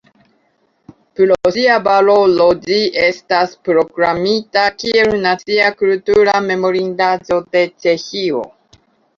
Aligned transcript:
Pro 1.19 1.35
sia 1.57 1.75
valoro 1.87 2.47
ĝi 2.63 2.79
estas 3.09 3.53
proklamita 3.69 4.65
kiel 4.85 5.15
Nacia 5.27 5.69
kultura 5.83 6.37
memorindaĵo 6.49 7.41
de 7.55 7.67
Ĉeĥio. 7.87 8.43